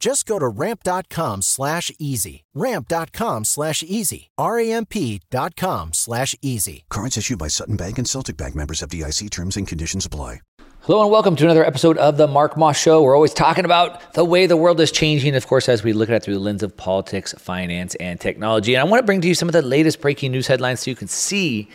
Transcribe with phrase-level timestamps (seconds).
[0.00, 2.44] Just go to ramp.com slash easy.
[2.54, 4.30] Ramp.com slash easy.
[4.38, 6.84] R-A-M-P dot com slash easy.
[6.88, 10.40] Cards issued by Sutton Bank and Celtic Bank members FDIC terms and conditions apply.
[10.84, 13.02] Hello and welcome to another episode of the Mark Moss Show.
[13.02, 16.08] We're always talking about the way the world is changing, of course, as we look
[16.08, 18.74] at it through the lens of politics, finance, and technology.
[18.74, 20.90] And I want to bring to you some of the latest breaking news headlines so
[20.90, 21.68] you can see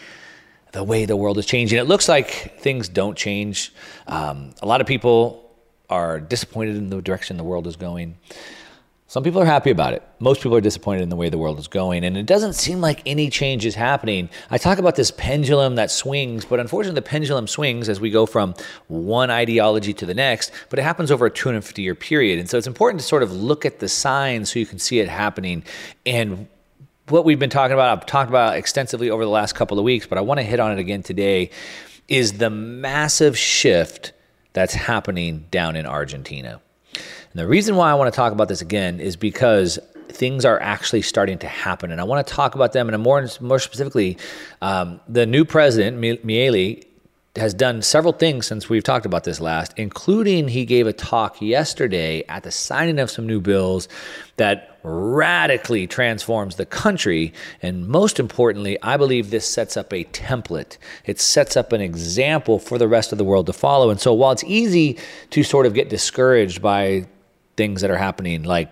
[0.72, 1.78] the way the world is changing.
[1.78, 3.72] It looks like things don't change.
[4.07, 5.44] Um, a lot of people
[5.90, 8.18] are disappointed in the direction the world is going.
[9.07, 10.01] Some people are happy about it.
[10.19, 12.03] Most people are disappointed in the way the world is going.
[12.03, 14.29] And it doesn't seem like any change is happening.
[14.50, 18.25] I talk about this pendulum that swings, but unfortunately, the pendulum swings as we go
[18.25, 18.56] from
[18.88, 22.40] one ideology to the next, but it happens over a 250 year period.
[22.40, 25.00] And so it's important to sort of look at the signs so you can see
[25.00, 25.63] it happening.
[26.06, 26.47] And
[27.07, 30.07] what we've been talking about, I've talked about extensively over the last couple of weeks,
[30.07, 31.51] but I want to hit on it again today,
[32.07, 34.13] is the massive shift
[34.55, 36.61] that's happening down in Argentina.
[36.93, 39.77] And the reason why I want to talk about this again is because
[40.07, 41.91] things are actually starting to happen.
[41.91, 44.17] And I want to talk about them and more, more specifically,
[44.61, 46.85] um, the new president, Milei,
[47.38, 51.41] has done several things since we've talked about this last, including he gave a talk
[51.41, 53.88] yesterday at the signing of some new bills
[54.38, 57.34] that radically transforms the country.
[57.62, 60.78] And most importantly, I believe this sets up a template.
[61.06, 63.90] It sets up an example for the rest of the world to follow.
[63.90, 64.97] And so while it's easy
[65.31, 67.06] to sort of get discouraged by
[67.57, 68.72] things that are happening, like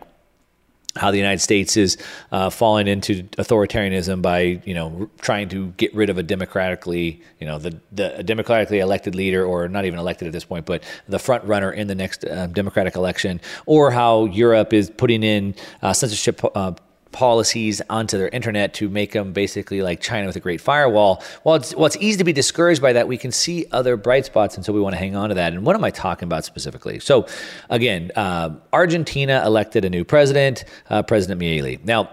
[0.95, 1.97] how the United States is
[2.31, 7.47] uh, falling into authoritarianism by you know trying to get rid of a democratically you
[7.47, 11.19] know the the democratically elected leader or not even elected at this point but the
[11.19, 15.93] front runner in the next uh, democratic election or how Europe is putting in uh,
[15.93, 16.73] censorship uh,
[17.13, 21.24] policies onto their internet to make them basically like China with a great firewall.
[21.44, 24.25] While it's, while it's easy to be discouraged by that, we can see other bright
[24.25, 25.53] spots, and so we want to hang on to that.
[25.53, 26.99] And what am I talking about specifically?
[26.99, 27.28] So,
[27.70, 31.84] again, uh, Argentina elected a new president, uh, President Milei.
[31.85, 32.09] Now,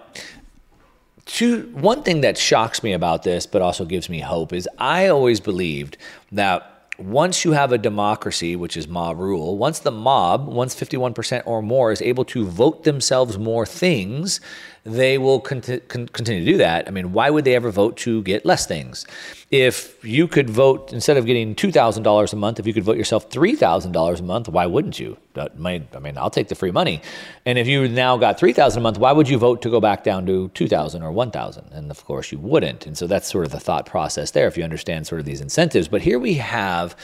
[1.25, 5.09] two, one thing that shocks me about this, but also gives me hope, is I
[5.09, 5.97] always believed
[6.33, 11.43] that once you have a democracy, which is mob rule, once the mob, once 51%
[11.47, 14.41] or more, is able to vote themselves more things,
[14.85, 16.88] they will con- continue to do that.
[16.88, 19.06] I mean, why would they ever vote to get less things?
[19.50, 22.85] If you could vote instead of getting two thousand dollars a month, if you could
[22.85, 25.19] vote yourself three thousand dollars a month, why wouldn't you?
[25.56, 27.03] Might, I mean, I'll take the free money.
[27.44, 29.81] And if you now got three thousand a month, why would you vote to go
[29.81, 31.71] back down to two thousand or one thousand?
[31.73, 32.87] And of course, you wouldn't.
[32.87, 34.47] And so that's sort of the thought process there.
[34.47, 36.97] If you understand sort of these incentives, but here we have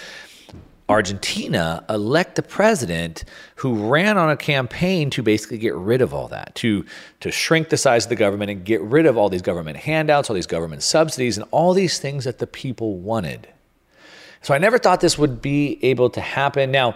[0.89, 3.25] Argentina elect a president
[3.57, 6.85] who ran on a campaign to basically get rid of all that, to,
[7.21, 10.31] to shrink the size of the government and get rid of all these government handouts,
[10.31, 13.49] all these government subsidies, and all these things that the people wanted.
[14.43, 16.71] So I never thought this would be able to happen.
[16.71, 16.95] Now,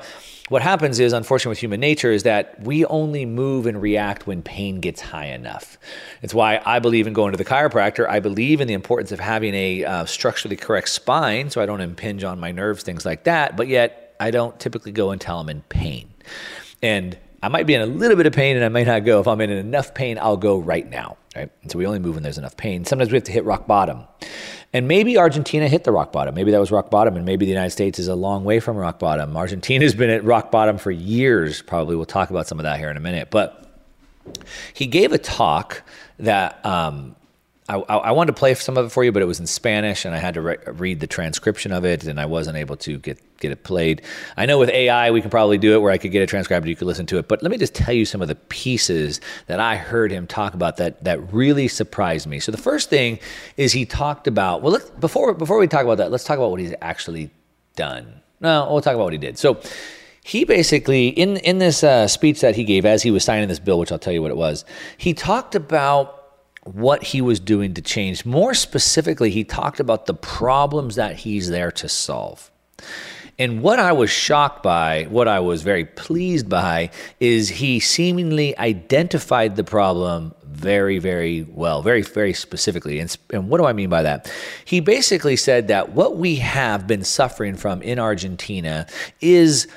[0.50, 4.42] what happens is, unfortunately, with human nature, is that we only move and react when
[4.42, 5.78] pain gets high enough.
[6.22, 8.08] It's why I believe in going to the chiropractor.
[8.08, 11.80] I believe in the importance of having a uh, structurally correct spine so I don't
[11.80, 13.56] impinge on my nerves, things like that.
[13.56, 16.12] But yet, I don't typically go and tell them in pain.
[16.82, 19.20] And I might be in a little bit of pain and I may not go.
[19.20, 21.16] If I'm in enough pain, I'll go right now.
[21.36, 21.48] Right?
[21.62, 22.84] And so we only move when there's enough pain.
[22.84, 24.02] Sometimes we have to hit rock bottom.
[24.72, 26.34] And maybe Argentina hit the rock bottom.
[26.34, 28.76] Maybe that was rock bottom, and maybe the United States is a long way from
[28.76, 29.36] rock bottom.
[29.36, 31.96] Argentina's been at rock bottom for years, probably.
[31.96, 33.30] We'll talk about some of that here in a minute.
[33.30, 33.66] But
[34.72, 35.82] he gave a talk
[36.20, 37.16] that um,
[37.70, 40.04] I, I, wanted to play some of it for you, but it was in Spanish,
[40.04, 42.98] and I had to re- read the transcription of it, and I wasn't able to
[42.98, 44.02] get get it played.
[44.36, 46.66] I know with AI we can probably do it where I could get it transcribed,
[46.66, 47.28] you could listen to it.
[47.28, 50.54] But let me just tell you some of the pieces that I heard him talk
[50.54, 52.40] about that that really surprised me.
[52.40, 53.20] So the first thing
[53.56, 54.62] is he talked about.
[54.62, 57.30] Well, before before we talk about that, let's talk about what he's actually
[57.76, 58.20] done.
[58.40, 59.38] No, we'll talk about what he did.
[59.38, 59.60] So
[60.24, 63.60] he basically in in this uh, speech that he gave as he was signing this
[63.60, 64.64] bill, which I'll tell you what it was.
[64.96, 66.19] He talked about
[66.74, 68.24] what he was doing to change.
[68.24, 72.50] More specifically, he talked about the problems that he's there to solve.
[73.38, 76.90] And what I was shocked by, what I was very pleased by,
[77.20, 82.98] is he seemingly identified the problem very, very well, very, very specifically.
[82.98, 84.30] And, and what do I mean by that?
[84.66, 88.86] He basically said that what we have been suffering from in Argentina
[89.22, 89.68] is,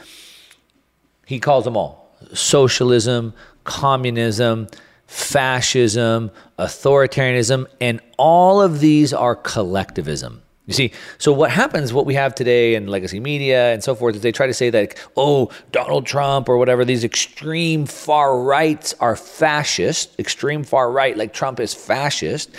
[1.25, 4.67] he calls them all socialism, communism,
[5.13, 10.41] fascism, authoritarianism, and all of these are collectivism.
[10.65, 14.15] You see, so what happens, what we have today in legacy media and so forth,
[14.15, 18.95] is they try to say that, oh, Donald Trump or whatever, these extreme far rights
[18.99, 22.49] are fascist, extreme far right, like Trump is fascist.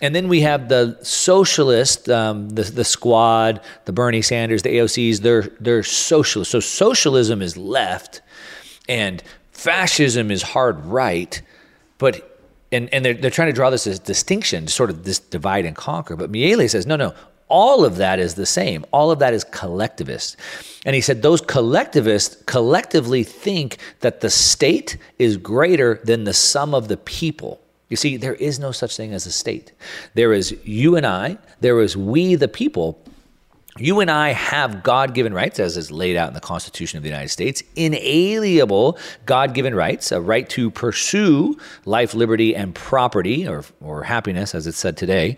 [0.00, 5.20] And then we have the socialist, um, the, the squad, the Bernie Sanders, the AOCs,
[5.20, 6.52] they're, they're socialist.
[6.52, 8.22] So socialism is left
[8.88, 9.22] and
[9.52, 11.42] fascism is hard right.
[11.98, 12.38] But
[12.70, 15.74] and, and they're, they're trying to draw this as distinction, sort of this divide and
[15.74, 16.16] conquer.
[16.16, 17.14] But Milei says, no, no,
[17.48, 18.84] all of that is the same.
[18.92, 20.36] All of that is collectivist.
[20.84, 26.74] And he said those collectivists collectively think that the state is greater than the sum
[26.74, 27.60] of the people.
[27.88, 29.72] You see, there is no such thing as a state.
[30.12, 33.02] There is you and I, there is we, the people,
[33.78, 37.02] you and I have God given rights, as is laid out in the Constitution of
[37.02, 43.46] the United States, inalienable God given rights, a right to pursue life, liberty, and property,
[43.46, 45.36] or, or happiness, as it's said today.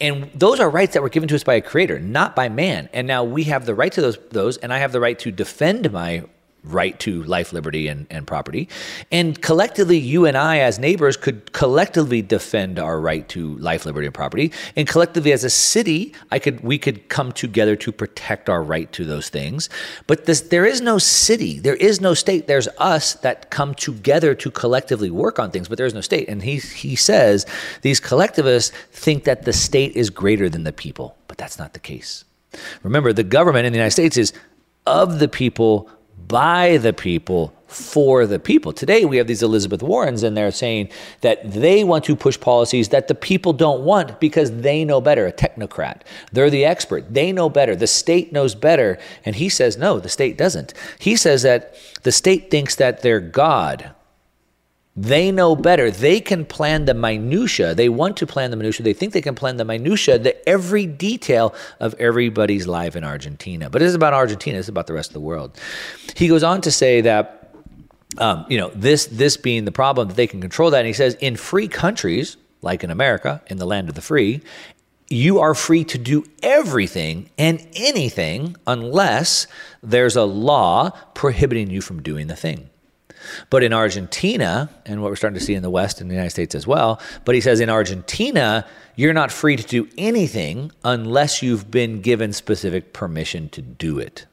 [0.00, 2.88] And those are rights that were given to us by a creator, not by man.
[2.92, 5.30] And now we have the right to those, those and I have the right to
[5.30, 6.24] defend my
[6.62, 8.68] right to life, liberty, and, and property.
[9.10, 14.06] And collectively, you and I, as neighbors, could collectively defend our right to life, liberty,
[14.06, 14.52] and property.
[14.76, 18.90] And collectively, as a city, I could we could come together to protect our right
[18.92, 19.68] to those things.
[20.06, 22.46] But this, there is no city, there is no state.
[22.46, 26.28] There's us that come together to collectively work on things, but there is no state.
[26.28, 27.46] And he he says
[27.82, 31.80] these collectivists think that the state is greater than the people, but that's not the
[31.80, 32.24] case.
[32.82, 34.32] Remember, the government in the United States is
[34.86, 35.88] of the people
[36.30, 38.72] by the people for the people.
[38.72, 40.88] Today, we have these Elizabeth Warrens, and they're saying
[41.20, 45.26] that they want to push policies that the people don't want because they know better,
[45.26, 46.02] a technocrat.
[46.32, 47.12] They're the expert.
[47.12, 47.76] They know better.
[47.76, 48.98] The state knows better.
[49.24, 50.72] And he says, no, the state doesn't.
[50.98, 53.92] He says that the state thinks that they're God.
[55.00, 55.90] They know better.
[55.90, 57.74] They can plan the minutia.
[57.74, 58.84] They want to plan the minutia.
[58.84, 63.70] They think they can plan the minutia, the every detail of everybody's life in Argentina.
[63.70, 64.58] But it is about Argentina.
[64.58, 65.58] It's about the rest of the world.
[66.16, 67.54] He goes on to say that,
[68.18, 70.78] um, you know, this this being the problem that they can control that.
[70.78, 74.42] And he says, in free countries like in America, in the land of the free,
[75.08, 79.46] you are free to do everything and anything unless
[79.82, 82.69] there's a law prohibiting you from doing the thing.
[83.50, 86.30] But in Argentina, and what we're starting to see in the West and the United
[86.30, 91.42] States as well, but he says in Argentina, you're not free to do anything unless
[91.42, 94.26] you've been given specific permission to do it.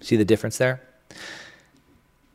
[0.00, 0.80] See the difference there?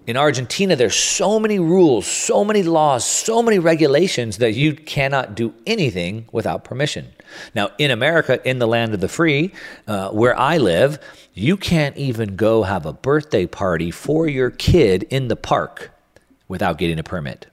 [0.07, 5.35] In Argentina, there's so many rules, so many laws, so many regulations that you cannot
[5.35, 7.07] do anything without permission.
[7.53, 9.53] Now, in America, in the land of the free,
[9.87, 10.99] uh, where I live,
[11.33, 15.91] you can't even go have a birthday party for your kid in the park
[16.51, 17.47] without getting a permit.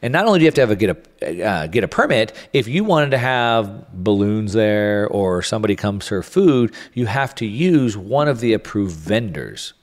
[0.00, 2.32] And not only do you have to have a get a uh, get a permit,
[2.54, 7.46] if you wanted to have balloons there or somebody comes for food, you have to
[7.46, 9.74] use one of the approved vendors.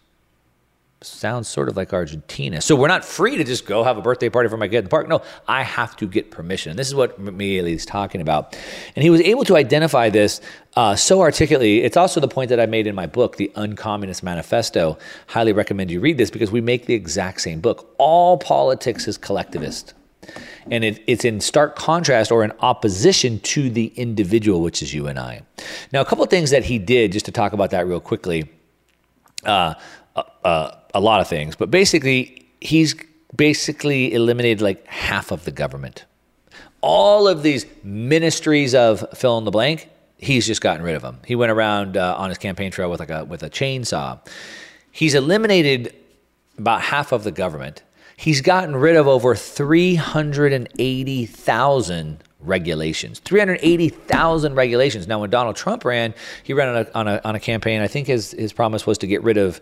[1.01, 2.59] Sounds sort of like Argentina.
[2.59, 4.83] So we're not free to just go have a birthday party for my kid in
[4.85, 5.07] the park.
[5.07, 6.71] No, I have to get permission.
[6.71, 8.57] And this is what Milei is talking about.
[8.95, 10.41] And he was able to identify this
[10.75, 11.83] uh, so articulately.
[11.83, 14.97] It's also the point that I made in my book, The Uncommunist Manifesto.
[15.27, 17.93] Highly recommend you read this because we make the exact same book.
[17.99, 19.93] All politics is collectivist.
[20.71, 25.05] And it, it's in stark contrast or in opposition to the individual, which is you
[25.05, 25.43] and I.
[25.93, 28.49] Now, a couple of things that he did, just to talk about that real quickly.
[29.45, 29.75] Uh,
[30.43, 32.95] uh, a lot of things, but basically, he's
[33.35, 36.05] basically eliminated like half of the government.
[36.81, 41.19] All of these ministries of fill in the blank, he's just gotten rid of them.
[41.25, 44.19] He went around uh, on his campaign trail with like a with a chainsaw.
[44.91, 45.93] He's eliminated
[46.57, 47.83] about half of the government.
[48.15, 53.19] He's gotten rid of over 380,000 regulations.
[53.19, 55.07] 380,000 regulations.
[55.07, 57.81] Now, when Donald Trump ran, he ran on a, on a, on a campaign.
[57.81, 59.61] I think his, his promise was to get rid of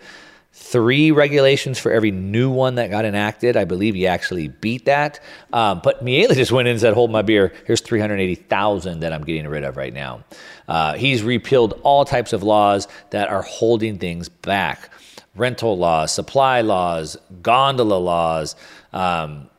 [0.58, 3.58] three regulations for every new one that got enacted.
[3.58, 5.20] I believe he actually beat that.
[5.52, 7.54] Um, but Milei just went in and said, Hold my beer.
[7.68, 10.24] Here's 380,000 that I'm getting rid of right now.
[10.68, 14.90] Uh, he's repealed all types of laws that are holding things back
[15.36, 18.56] rental laws, supply laws, gondola laws.
[18.94, 19.50] Um,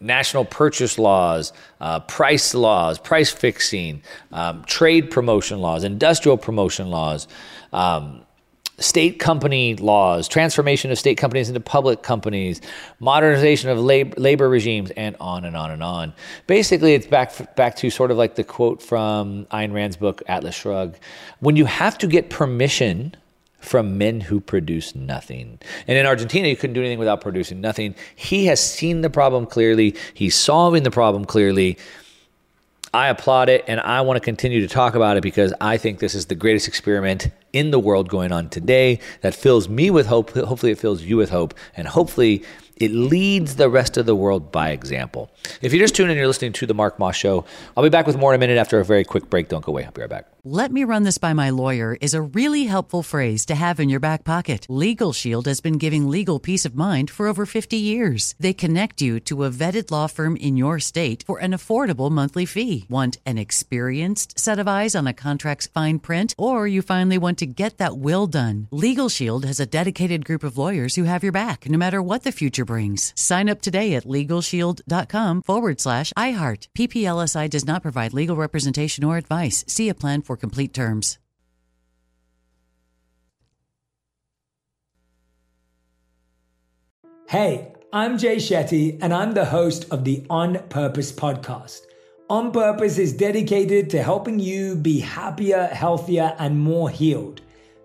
[0.00, 7.28] national purchase laws, uh, price laws, price fixing, um, trade promotion laws, industrial promotion laws,
[7.74, 8.22] um,
[8.80, 12.60] state company laws, transformation of state companies into public companies,
[12.98, 16.12] modernization of lab- labor regimes, and on and on and on.
[16.46, 20.54] Basically, it's back back to sort of like the quote from Ayn Rand's book Atlas
[20.54, 20.98] Shrugged:
[21.38, 23.14] "When you have to get permission."
[23.60, 25.58] From men who produce nothing.
[25.86, 27.94] And in Argentina, you couldn't do anything without producing nothing.
[28.16, 29.96] He has seen the problem clearly.
[30.14, 31.76] He's solving the problem clearly.
[32.92, 36.00] I applaud it and I want to continue to talk about it because I think
[36.00, 40.06] this is the greatest experiment in the world going on today that fills me with
[40.06, 40.30] hope.
[40.30, 41.54] Hopefully, it fills you with hope.
[41.76, 42.42] And hopefully,
[42.80, 45.30] it leads the rest of the world by example.
[45.60, 47.44] If you're just tuning in, you're listening to The Mark Moss Show.
[47.76, 49.48] I'll be back with more in a minute after a very quick break.
[49.48, 49.84] Don't go away.
[49.84, 50.26] I'll be right back.
[50.42, 53.90] Let me run this by my lawyer is a really helpful phrase to have in
[53.90, 54.64] your back pocket.
[54.70, 58.34] Legal Shield has been giving legal peace of mind for over 50 years.
[58.40, 62.46] They connect you to a vetted law firm in your state for an affordable monthly
[62.46, 62.86] fee.
[62.88, 67.36] Want an experienced set of eyes on a contract's fine print, or you finally want
[67.40, 68.68] to get that will done?
[68.70, 72.22] Legal Shield has a dedicated group of lawyers who have your back no matter what
[72.22, 73.12] the future brings.
[73.16, 76.68] Sign up today at LegalShield.com forward slash iHeart.
[76.78, 79.64] PPLSI does not provide legal representation or advice.
[79.66, 81.18] See a plan for complete terms.
[87.28, 91.80] Hey, I'm Jay Shetty, and I'm the host of the On Purpose podcast.
[92.28, 97.40] On Purpose is dedicated to helping you be happier, healthier, and more healed.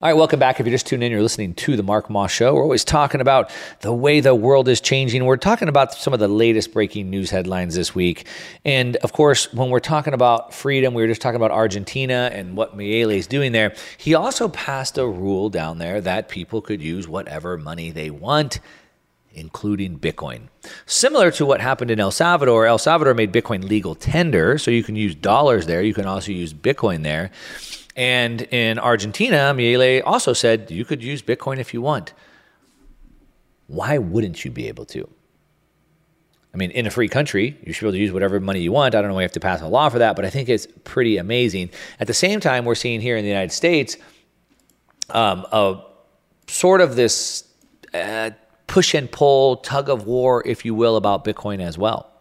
[0.00, 0.58] All right, welcome back.
[0.58, 2.54] If you're just tuning in, you're listening to the Mark Moss Show.
[2.54, 5.24] We're always talking about the way the world is changing.
[5.24, 8.26] We're talking about some of the latest breaking news headlines this week.
[8.64, 12.56] And of course, when we're talking about freedom, we were just talking about Argentina and
[12.56, 13.76] what Milei is doing there.
[13.96, 18.60] He also passed a rule down there that people could use whatever money they want
[19.34, 20.42] including Bitcoin.
[20.86, 24.82] Similar to what happened in El Salvador, El Salvador made Bitcoin legal tender, so you
[24.82, 25.82] can use dollars there.
[25.82, 27.30] You can also use Bitcoin there.
[27.94, 32.12] And in Argentina, Milei also said you could use Bitcoin if you want.
[33.66, 35.08] Why wouldn't you be able to?
[36.54, 38.72] I mean, in a free country, you should be able to use whatever money you
[38.72, 38.94] want.
[38.94, 40.48] I don't know why you have to pass a law for that, but I think
[40.48, 41.70] it's pretty amazing.
[41.98, 43.96] At the same time, we're seeing here in the United States
[45.10, 45.82] um, a
[46.48, 47.44] sort of this
[47.94, 48.30] uh,
[48.66, 52.11] push and pull, tug of war, if you will, about Bitcoin as well.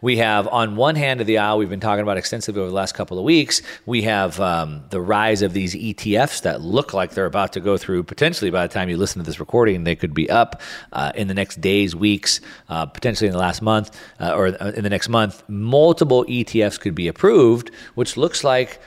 [0.00, 2.74] We have on one hand of the aisle, we've been talking about extensively over the
[2.74, 3.62] last couple of weeks.
[3.86, 7.76] We have um, the rise of these ETFs that look like they're about to go
[7.76, 8.04] through.
[8.04, 10.60] Potentially, by the time you listen to this recording, they could be up
[10.92, 14.72] uh, in the next days, weeks, uh, potentially in the last month uh, or uh,
[14.72, 15.42] in the next month.
[15.48, 18.80] Multiple ETFs could be approved, which looks like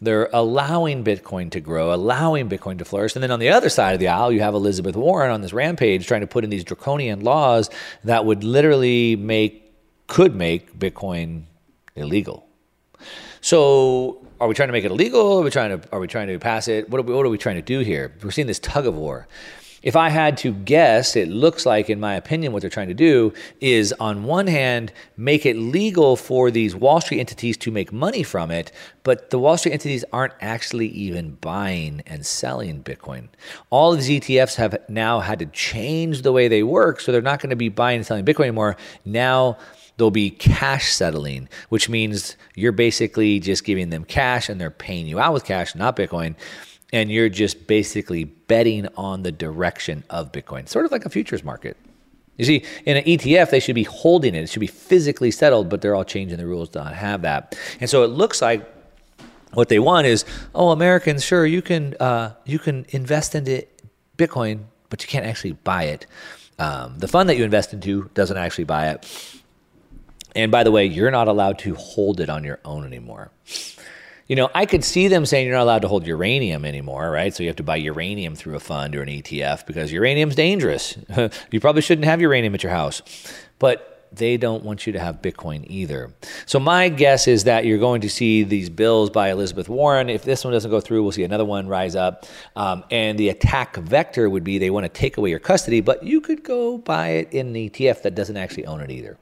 [0.00, 3.14] they're allowing Bitcoin to grow, allowing Bitcoin to flourish.
[3.14, 5.52] And then on the other side of the aisle, you have Elizabeth Warren on this
[5.52, 7.70] rampage trying to put in these draconian laws
[8.02, 9.63] that would literally make
[10.06, 11.44] could make Bitcoin
[11.96, 12.46] illegal.
[13.40, 15.40] So, are we trying to make it illegal?
[15.40, 16.88] Are we trying to are we trying to pass it?
[16.90, 18.12] What are we, what are we trying to do here?
[18.22, 19.28] We're seeing this tug of war.
[19.84, 22.94] If I had to guess, it looks like, in my opinion, what they're trying to
[22.94, 27.92] do is, on one hand, make it legal for these Wall Street entities to make
[27.92, 33.28] money from it, but the Wall Street entities aren't actually even buying and selling Bitcoin.
[33.68, 37.20] All of these ETFs have now had to change the way they work, so they're
[37.20, 38.78] not going to be buying and selling Bitcoin anymore.
[39.04, 39.58] Now,
[39.96, 45.06] They'll be cash settling, which means you're basically just giving them cash and they're paying
[45.06, 46.34] you out with cash, not Bitcoin.
[46.92, 51.42] And you're just basically betting on the direction of Bitcoin, sort of like a futures
[51.42, 51.76] market.
[52.36, 54.42] You see, in an ETF, they should be holding it.
[54.42, 57.56] It should be physically settled, but they're all changing the rules to not have that.
[57.80, 58.68] And so it looks like
[59.52, 60.24] what they want is,
[60.54, 63.64] oh, Americans, sure, you can uh, you can invest into
[64.18, 66.06] Bitcoin, but you can't actually buy it.
[66.58, 69.06] Um, the fund that you invest into doesn't actually buy it.
[70.34, 73.30] And by the way, you're not allowed to hold it on your own anymore.
[74.26, 77.34] You know, I could see them saying you're not allowed to hold uranium anymore, right?
[77.34, 80.96] So you have to buy uranium through a fund or an ETF because uranium's dangerous.
[81.50, 83.02] you probably shouldn't have uranium at your house.
[83.58, 86.14] But they don't want you to have Bitcoin either.
[86.46, 90.08] So my guess is that you're going to see these bills by Elizabeth Warren.
[90.08, 92.24] If this one doesn't go through, we'll see another one rise up.
[92.56, 96.02] Um, and the attack vector would be they want to take away your custody, but
[96.04, 99.18] you could go buy it in an ETF that doesn't actually own it either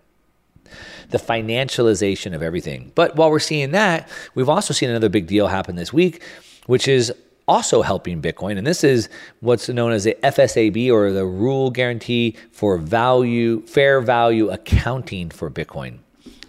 [1.11, 2.93] the financialization of everything.
[2.95, 6.23] But while we're seeing that, we've also seen another big deal happen this week,
[6.67, 7.13] which is
[7.49, 8.59] also helping Bitcoin.
[8.59, 9.09] And this is
[9.41, 15.51] what's known as the FASB or the Rule Guarantee for Value, Fair Value Accounting for
[15.51, 15.99] Bitcoin.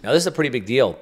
[0.02, 0.98] Now, this is a pretty big deal.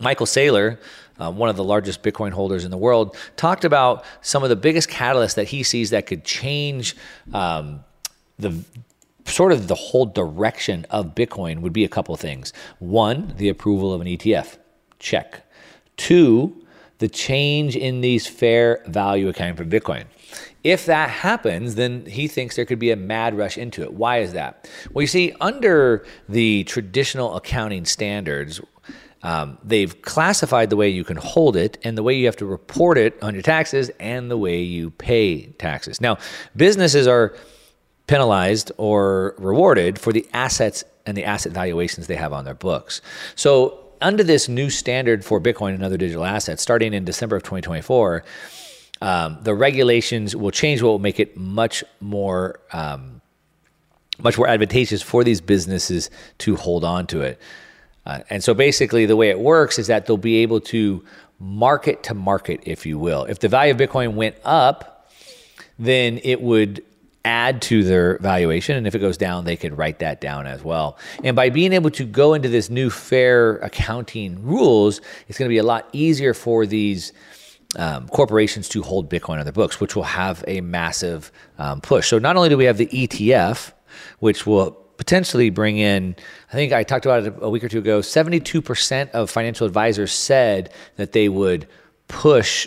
[0.00, 0.78] Michael Saylor,
[1.18, 4.56] uh, one of the largest Bitcoin holders in the world, talked about some of the
[4.56, 6.96] biggest catalysts that he sees that could change
[7.32, 7.80] um,
[8.38, 8.62] the
[9.30, 12.52] sort of the whole direction of Bitcoin would be a couple things.
[12.78, 14.58] One, the approval of an ETF.
[14.98, 15.44] Check.
[15.96, 16.64] Two,
[16.98, 20.04] the change in these fair value accounting for Bitcoin.
[20.64, 23.92] If that happens, then he thinks there could be a mad rush into it.
[23.94, 24.68] Why is that?
[24.92, 28.60] Well, you see, under the traditional accounting standards,
[29.22, 32.46] um, they've classified the way you can hold it and the way you have to
[32.46, 36.00] report it on your taxes and the way you pay taxes.
[36.00, 36.18] Now,
[36.56, 37.34] businesses are
[38.08, 43.00] penalized or rewarded for the assets and the asset valuations they have on their books.
[43.36, 47.42] So, under this new standard for Bitcoin and other digital assets, starting in December of
[47.42, 48.24] 2024,
[49.00, 53.20] um, the regulations will change what will make it much more um,
[54.20, 57.40] much more advantageous for these businesses to hold on to it.
[58.04, 61.04] Uh, and so basically, the way it works is that they'll be able to
[61.38, 63.24] market to market, if you will.
[63.24, 65.10] If the value of Bitcoin went up,
[65.78, 66.82] then it would
[67.28, 68.74] add to their valuation.
[68.76, 70.96] And if it goes down, they could write that down as well.
[71.22, 75.52] And by being able to go into this new fair accounting rules, it's going to
[75.52, 77.12] be a lot easier for these.
[77.76, 82.08] Um, corporations to hold Bitcoin on their books, which will have a massive um, push.
[82.08, 83.72] So, not only do we have the ETF,
[84.20, 86.16] which will potentially bring in,
[86.50, 90.12] I think I talked about it a week or two ago, 72% of financial advisors
[90.12, 91.68] said that they would
[92.08, 92.66] push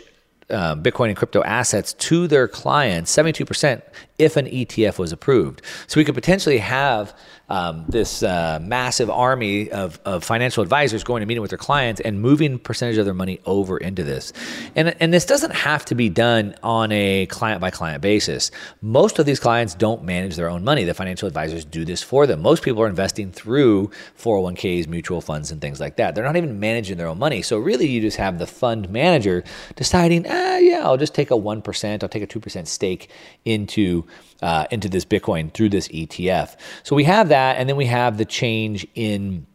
[0.51, 3.81] uh, Bitcoin and crypto assets to their clients, 72%
[4.21, 5.61] if an ETF was approved.
[5.87, 7.13] So we could potentially have
[7.51, 11.99] um, this uh, massive army of, of financial advisors going to meeting with their clients
[11.99, 14.31] and moving percentage of their money over into this.
[14.73, 18.51] And, and this doesn't have to be done on a client by client basis.
[18.81, 20.85] Most of these clients don't manage their own money.
[20.85, 22.41] The financial advisors do this for them.
[22.41, 26.15] Most people are investing through 401ks, mutual funds, and things like that.
[26.15, 27.41] They're not even managing their own money.
[27.41, 29.43] So really, you just have the fund manager
[29.75, 33.09] deciding, ah, yeah, I'll just take a 1%, I'll take a 2% stake
[33.43, 34.05] into
[34.41, 36.55] uh, into this Bitcoin through this ETF.
[36.83, 39.45] So we have that, and then we have the change in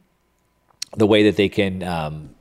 [0.97, 2.35] the way that they can um,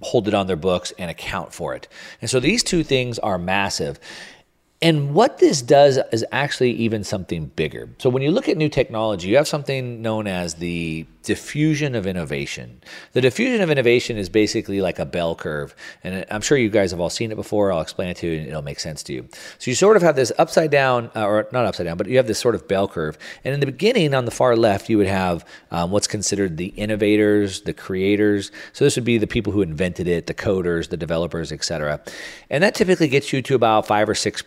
[0.00, 1.88] hold it on their books and account for it.
[2.20, 3.98] And so these two things are massive.
[4.82, 7.90] And what this does is actually even something bigger.
[7.98, 12.06] So when you look at new technology, you have something known as the diffusion of
[12.06, 12.80] innovation.
[13.12, 15.74] The diffusion of innovation is basically like a bell curve.
[16.02, 17.72] And I'm sure you guys have all seen it before.
[17.72, 19.28] I'll explain it to you and it'll make sense to you.
[19.58, 22.16] So you sort of have this upside down, uh, or not upside down, but you
[22.16, 23.18] have this sort of bell curve.
[23.44, 26.68] And in the beginning, on the far left, you would have um, what's considered the
[26.68, 28.50] innovators, the creators.
[28.72, 32.00] So this would be the people who invented it, the coders, the developers, etc.
[32.48, 34.40] And that typically gets you to about five or six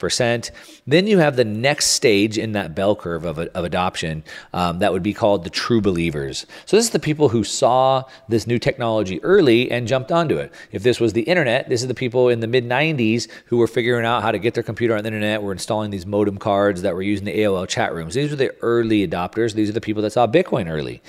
[0.86, 4.92] Then you have the next stage in that bell curve of, of adoption um, that
[4.92, 6.46] would be called the true believers.
[6.66, 10.54] So this is the people who saw this new technology early and jumped onto it.
[10.72, 13.68] If this was the internet, this is the people in the mid 90s who were
[13.68, 16.82] figuring out how to get their computer on the internet, were installing these modem cards
[16.82, 18.14] that were using the AOL chat rooms.
[18.14, 19.54] These were the early adopters.
[19.54, 21.02] These are the people that saw Bitcoin early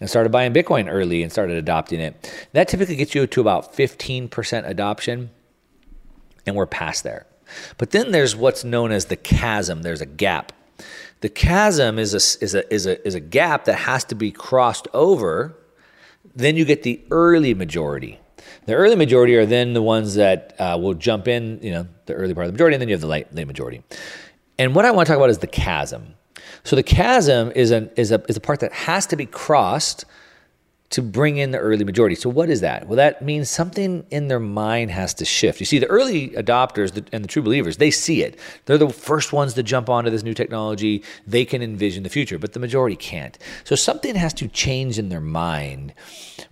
[0.00, 2.46] and started buying Bitcoin early and started adopting it.
[2.52, 5.30] That typically gets you to about 15% adoption,
[6.46, 7.26] and we're past there.
[7.78, 9.82] But then there's what's known as the chasm.
[9.82, 10.52] There's a gap
[11.22, 14.30] the chasm is a, is a, is a, is a gap that has to be
[14.32, 15.56] crossed over.
[16.34, 18.18] Then you get the early majority.
[18.66, 22.14] The early majority are then the ones that uh, will jump in, you know, the
[22.14, 23.82] early part of the majority, and then you have the late, late majority.
[24.58, 26.14] And what I want to talk about is the chasm.
[26.64, 30.04] So the chasm is, an, is, a, is a part that has to be crossed
[30.92, 32.14] to bring in the early majority.
[32.14, 32.86] So, what is that?
[32.86, 35.58] Well, that means something in their mind has to shift.
[35.58, 38.38] You see, the early adopters and the true believers, they see it.
[38.66, 41.02] They're the first ones to jump onto this new technology.
[41.26, 43.38] They can envision the future, but the majority can't.
[43.64, 45.94] So, something has to change in their mind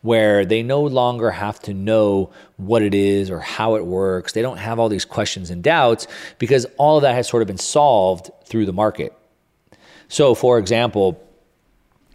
[0.03, 4.33] where they no longer have to know what it is or how it works.
[4.33, 6.07] They don't have all these questions and doubts
[6.38, 9.14] because all of that has sort of been solved through the market.
[10.09, 11.22] So, for example,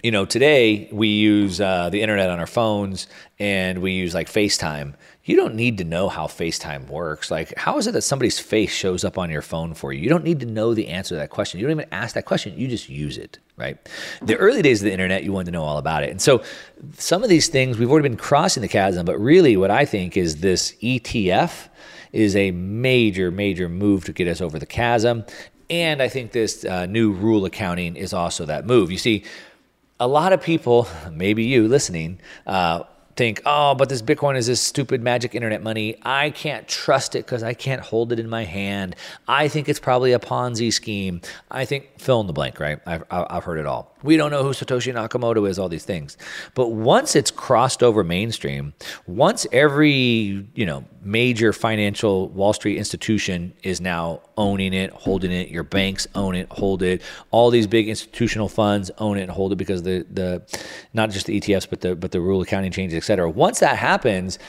[0.06, 3.08] you know, today we use uh, the internet on our phones
[3.40, 4.94] and we use like FaceTime.
[5.24, 7.32] You don't need to know how FaceTime works.
[7.32, 10.04] Like, how is it that somebody's face shows up on your phone for you?
[10.04, 11.60] You don't need to know the answer to that question.
[11.60, 12.56] You don't even ask that question.
[12.56, 13.80] You just use it, right?
[14.22, 16.12] The early days of the internet, you wanted to know all about it.
[16.12, 16.44] And so,
[16.94, 20.18] some of these things, we've already been crossing the chasm, but really, what I think
[20.18, 21.70] is this ETF
[22.12, 25.26] is a major, major move to get us over the chasm.
[25.68, 28.92] And I think this uh, new rule accounting is also that move.
[28.92, 29.24] You see,
[30.00, 32.84] a lot of people, maybe you listening, uh,
[33.16, 35.96] think, oh, but this Bitcoin is this stupid magic internet money.
[36.04, 38.96] I can't trust it because I can't hold it in my hand.
[39.28, 41.22] I think it's probably a Ponzi scheme.
[41.50, 42.80] I think fill in the blank, right?
[42.86, 43.96] I've, I've heard it all.
[44.04, 46.18] We don't know who Satoshi Nakamoto is, all these things.
[46.56, 48.74] But once it's crossed over mainstream,
[49.08, 55.50] once every, you know, major financial Wall Street institution is now owning it, holding it,
[55.50, 59.54] your banks own it, hold it, all these big institutional funds own it and hold
[59.54, 60.42] it because the the
[60.94, 63.30] not just the ETFs but the but the rule accounting changes, et cetera.
[63.30, 64.40] Once that happens,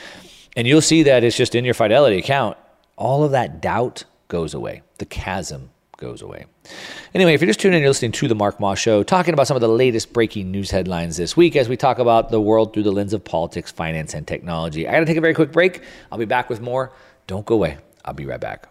[0.56, 2.56] and you'll see that it's just in your Fidelity account,
[2.96, 4.82] all of that doubt goes away.
[4.98, 6.46] The chasm goes away.
[7.14, 9.46] Anyway, if you're just tuning in, you're listening to The Mark Moss Show, talking about
[9.46, 12.72] some of the latest breaking news headlines this week as we talk about the world
[12.72, 14.86] through the lens of politics, finance, and technology.
[14.86, 15.82] I got to take a very quick break.
[16.10, 16.92] I'll be back with more.
[17.26, 17.78] Don't go away.
[18.04, 18.68] I'll be right back.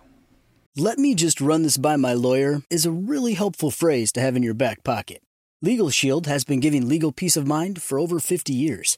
[0.78, 4.36] Let me just run this by my lawyer is a really helpful phrase to have
[4.36, 5.22] in your back pocket.
[5.62, 8.98] Legal Shield has been giving legal peace of mind for over 50 years.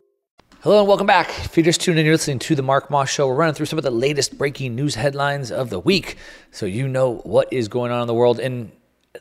[0.59, 1.29] Hello and welcome back.
[1.43, 3.27] If you're just tuned in, you're listening to the Mark Moss Show.
[3.27, 6.17] We're running through some of the latest breaking news headlines of the week
[6.51, 8.39] so you know what is going on in the world.
[8.39, 8.71] And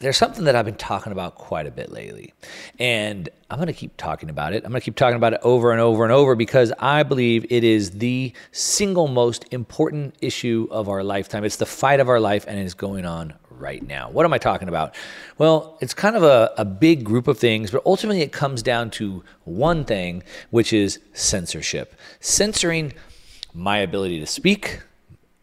[0.01, 2.35] there's something that I've been talking about quite a bit lately.
[2.79, 4.65] And I'm going to keep talking about it.
[4.65, 7.47] I'm going to keep talking about it over and over and over because I believe
[7.49, 11.45] it is the single most important issue of our lifetime.
[11.45, 14.11] It's the fight of our life and it is going on right now.
[14.11, 14.95] What am I talking about?
[15.39, 18.91] Well, it's kind of a, a big group of things, but ultimately it comes down
[18.93, 21.95] to one thing, which is censorship.
[22.21, 22.93] Censoring
[23.55, 24.81] my ability to speak,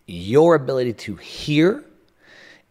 [0.05, 1.83] your ability to hear,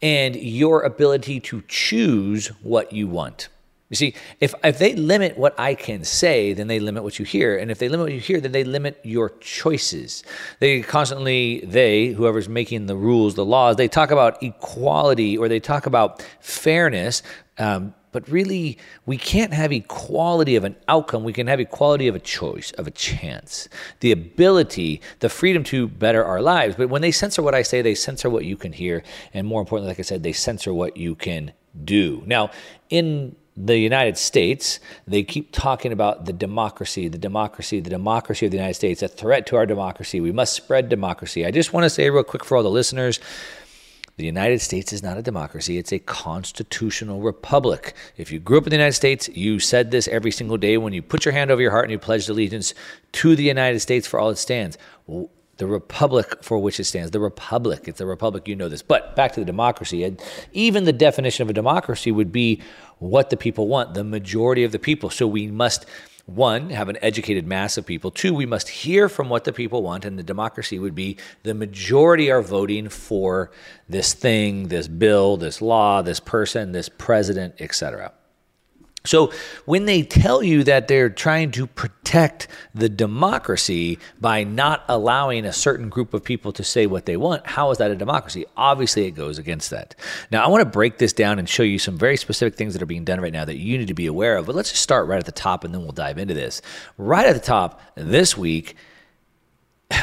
[0.03, 3.49] and your ability to choose what you want.
[3.89, 7.25] You see, if, if they limit what I can say, then they limit what you
[7.25, 7.57] hear.
[7.57, 10.25] And if they limit what you hear, then they limit your choices.
[10.59, 15.61] They constantly, they, whoever's making the rules, the laws, they talk about equality or they
[15.61, 17.23] talk about fairness.
[17.59, 21.23] Um, but really, we can't have equality of an outcome.
[21.23, 23.69] We can have equality of a choice, of a chance,
[24.01, 26.75] the ability, the freedom to better our lives.
[26.77, 29.05] But when they censor what I say, they censor what you can hear.
[29.33, 31.53] And more importantly, like I said, they censor what you can
[31.85, 32.23] do.
[32.27, 32.51] Now,
[32.89, 38.53] in the United States, they keep talking about the democracy, the democracy, the democracy of
[38.53, 40.21] the United States, a threat to our democracy.
[40.21, 41.47] We must spread democracy.
[41.47, 43.19] I just want to say, real quick, for all the listeners,
[44.19, 47.95] the United States is not a democracy, it's a constitutional republic.
[48.17, 50.93] If you grew up in the United States, you said this every single day when
[50.93, 52.73] you put your hand over your heart and you pledged allegiance
[53.13, 54.79] to the United States for all it stands
[55.57, 57.11] the republic for which it stands.
[57.11, 58.83] The republic, it's a republic, you know this.
[58.83, 60.17] But back to the democracy,
[60.53, 62.61] even the definition of a democracy would be
[62.99, 65.11] what the people want, the majority of the people.
[65.11, 65.87] So we must,
[66.25, 68.11] one, have an educated mass of people.
[68.11, 71.55] Two, we must hear from what the people want, and the democracy would be the
[71.55, 73.51] majority are voting for
[73.89, 78.13] this thing, this bill, this law, this person, this president, etc.
[79.07, 79.33] So
[79.65, 85.53] when they tell you that they're trying to protect the democracy by not allowing a
[85.53, 88.47] certain group of people to say what they want, how is that a democracy?
[88.57, 89.95] Obviously, it goes against that.
[90.31, 92.83] Now, I want to break this down and show you some very specific things that
[92.83, 94.47] are being done right now that you need to be aware of.
[94.47, 96.63] But let's just start right at the top and then we'll dive into this.
[96.99, 98.77] Right at the top, this week,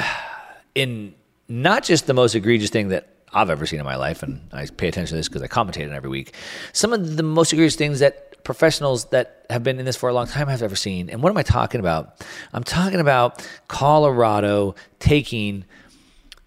[0.76, 1.14] in
[1.48, 4.66] not just the most egregious thing that I've ever seen in my life, and I
[4.68, 6.34] pay attention to this because I commentate on every week.
[6.72, 10.14] Some of the most egregious things that professionals that have been in this for a
[10.14, 11.10] long time have ever seen.
[11.10, 12.26] And what am I talking about?
[12.52, 15.66] I'm talking about Colorado taking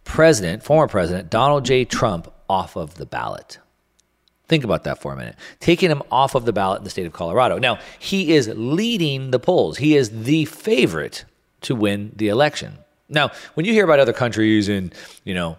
[0.04, 1.84] President, former President Donald J.
[1.84, 3.58] Trump off of the ballot.
[4.48, 5.34] Think about that for a minute.
[5.58, 7.58] Taking him off of the ballot in the state of Colorado.
[7.58, 9.78] Now, he is leading the polls.
[9.78, 11.24] He is the favorite
[11.62, 12.78] to win the election.
[13.08, 14.94] Now, when you hear about other countries and,
[15.24, 15.56] you know,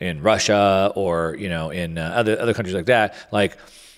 [0.00, 3.56] in Russia or, you know, in uh, other other countries like that, like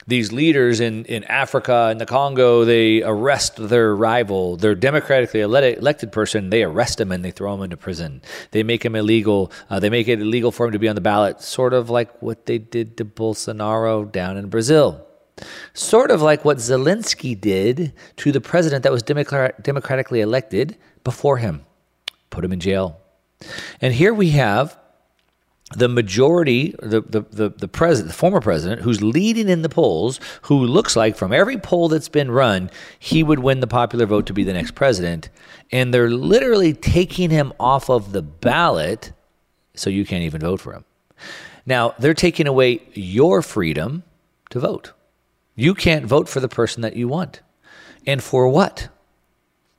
[0.08, 6.12] these leaders in, in Africa and the Congo, they arrest their rival, their democratically elected
[6.12, 8.22] person, they arrest him and they throw him into prison.
[8.52, 9.52] They make him illegal.
[9.68, 12.22] Uh, they make it illegal for him to be on the ballot, sort of like
[12.22, 15.04] what they did to Bolsonaro down in Brazil.
[15.74, 21.66] Sort of like what Zelensky did to the president that was democratically elected before him,
[22.30, 22.98] put him in jail.
[23.82, 24.78] And here we have
[25.76, 30.18] the majority, the, the, the, the, president, the former president, who's leading in the polls,
[30.42, 34.26] who looks like from every poll that's been run, he would win the popular vote
[34.26, 35.28] to be the next president.
[35.70, 39.12] And they're literally taking him off of the ballot
[39.74, 40.84] so you can't even vote for him.
[41.66, 44.02] Now, they're taking away your freedom
[44.50, 44.92] to vote.
[45.54, 47.42] You can't vote for the person that you want.
[48.06, 48.88] And for what?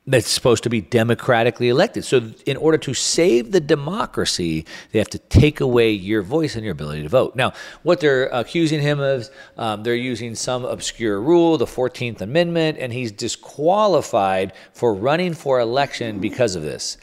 [0.10, 2.04] That's supposed to be democratically elected.
[2.04, 6.63] So, in order to save the democracy, they have to take away your voice and
[6.63, 7.36] your ability to vote.
[7.36, 12.78] Now, what they're accusing him of, um, they're using some obscure rule, the 14th Amendment,
[12.80, 16.98] and he's disqualified for running for election because of this.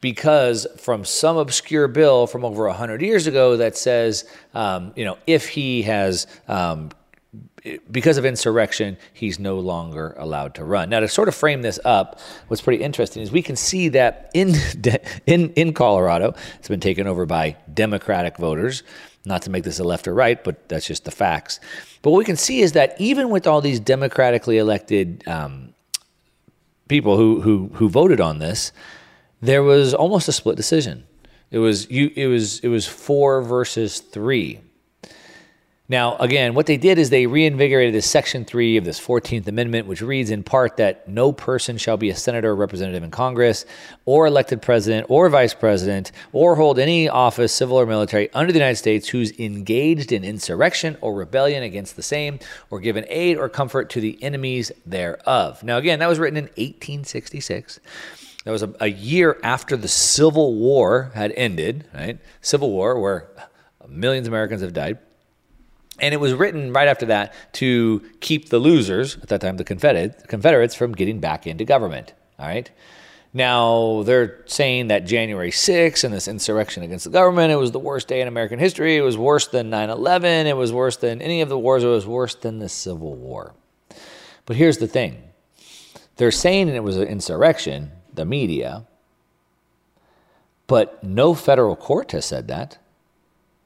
[0.00, 5.18] Because from some obscure bill from over 100 years ago that says, um, you know,
[5.26, 6.90] if he has um,
[7.90, 10.88] because of insurrection, he's no longer allowed to run.
[10.90, 12.18] Now, to sort of frame this up,
[12.48, 14.54] what's pretty interesting is we can see that in
[15.26, 18.82] in in Colorado, it's been taken over by Democratic voters.
[19.26, 21.60] Not to make this a left or right, but that's just the facts.
[22.00, 25.74] But what we can see is that even with all these democratically elected um,
[26.88, 28.72] people who who who voted on this,
[29.42, 31.04] there was almost a split decision.
[31.50, 32.10] It was you.
[32.16, 34.60] It was it was four versus three
[35.90, 39.88] Now, again, what they did is they reinvigorated this Section 3 of this 14th Amendment,
[39.88, 43.66] which reads in part that no person shall be a senator or representative in Congress,
[44.04, 48.58] or elected president or vice president, or hold any office, civil or military, under the
[48.60, 52.38] United States who's engaged in insurrection or rebellion against the same,
[52.70, 55.64] or given aid or comfort to the enemies thereof.
[55.64, 57.80] Now, again, that was written in 1866.
[58.44, 62.20] That was a, a year after the Civil War had ended, right?
[62.42, 63.28] Civil War, where
[63.88, 64.98] millions of Americans have died.
[66.00, 69.64] And it was written right after that to keep the losers, at that time the
[69.64, 72.14] Confederates, from getting back into government.
[72.38, 72.70] All right.
[73.32, 77.78] Now, they're saying that January 6th and this insurrection against the government, it was the
[77.78, 78.96] worst day in American history.
[78.96, 80.46] It was worse than 9 11.
[80.48, 81.84] It was worse than any of the wars.
[81.84, 83.54] It was worse than the Civil War.
[84.46, 85.22] But here's the thing
[86.16, 88.86] they're saying it was an insurrection, the media,
[90.66, 92.78] but no federal court has said that.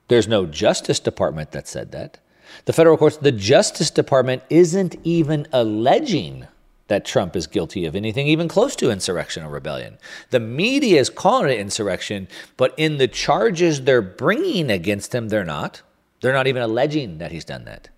[0.08, 2.18] There's no Justice Department that said that.
[2.64, 6.46] The federal courts, the Justice Department isn't even alleging
[6.88, 9.98] that Trump is guilty of anything even close to insurrection or rebellion.
[10.30, 15.44] The media is calling it insurrection, but in the charges they're bringing against him, they're
[15.44, 15.82] not.
[16.20, 17.88] They're not even alleging that he's done that.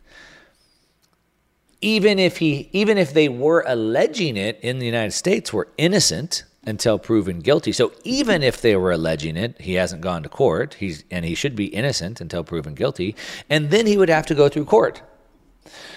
[1.80, 6.44] Even if he even if they were alleging it in the United States, we're innocent
[6.66, 7.72] until proven guilty.
[7.72, 10.74] So even if they were alleging it, he hasn't gone to court.
[10.74, 13.14] He's and he should be innocent until proven guilty,
[13.48, 15.02] and then he would have to go through court.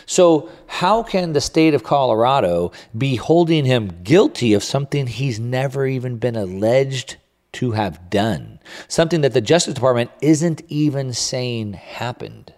[0.05, 5.85] So how can the state of Colorado be holding him guilty of something he's never
[5.85, 7.17] even been alleged
[7.53, 8.59] to have done?
[8.87, 12.53] Something that the Justice Department isn't even saying happened.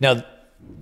[0.00, 0.22] Now,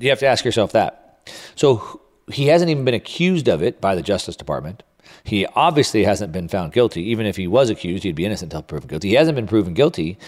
[0.01, 1.31] you have to ask yourself that.
[1.55, 2.01] So
[2.33, 4.83] he hasn't even been accused of it by the Justice Department.
[5.25, 7.03] He obviously hasn't been found guilty.
[7.11, 9.09] Even if he was accused, he'd be innocent until proven guilty.
[9.09, 10.19] He hasn't been proven guilty,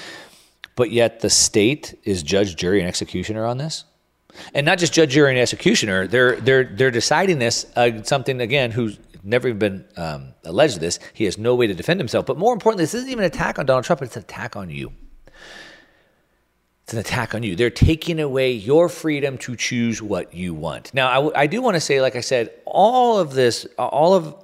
[0.76, 3.84] but yet the state is judge, jury, and executioner on this.
[4.54, 6.06] And not just judge, jury, and executioner.
[6.06, 10.98] They're they're they're deciding this uh, something again who's never even been um, alleged this.
[11.12, 12.26] He has no way to defend himself.
[12.26, 14.02] But more importantly, this isn't even an attack on Donald Trump.
[14.02, 14.92] It's an attack on you.
[16.84, 17.54] It's an attack on you.
[17.54, 20.92] They're taking away your freedom to choose what you want.
[20.92, 24.14] Now, I, w- I do want to say, like I said, all of this, all
[24.14, 24.34] of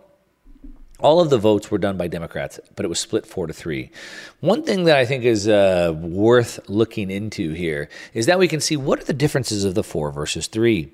[1.00, 3.90] all of the votes were done by Democrats, but it was split four to three.
[4.40, 8.60] One thing that I think is uh, worth looking into here is that we can
[8.60, 10.92] see what are the differences of the four versus three.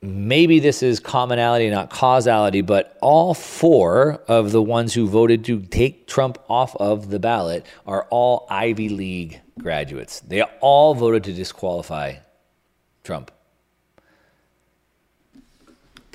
[0.00, 5.60] Maybe this is commonality, not causality, but all four of the ones who voted to
[5.60, 10.20] take Trump off of the ballot are all Ivy League graduates.
[10.20, 12.16] They all voted to disqualify
[13.02, 13.32] Trump.